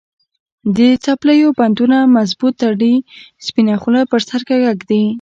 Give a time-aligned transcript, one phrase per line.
[0.75, 2.95] د څپلیو بندونه مضبوط تړي،
[3.45, 5.03] سپینه خولې پر سر کږه ږدي.